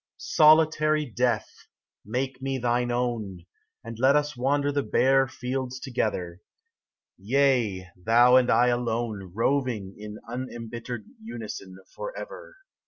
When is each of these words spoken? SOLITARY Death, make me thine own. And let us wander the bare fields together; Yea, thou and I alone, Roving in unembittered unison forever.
SOLITARY 0.17 1.05
Death, 1.05 1.67
make 2.03 2.41
me 2.41 2.57
thine 2.57 2.89
own. 2.91 3.45
And 3.83 3.99
let 3.99 4.15
us 4.15 4.35
wander 4.35 4.71
the 4.71 4.81
bare 4.81 5.27
fields 5.27 5.79
together; 5.79 6.39
Yea, 7.19 7.87
thou 7.95 8.35
and 8.35 8.49
I 8.49 8.69
alone, 8.69 9.31
Roving 9.35 9.93
in 9.99 10.17
unembittered 10.27 11.05
unison 11.21 11.77
forever. 11.93 12.55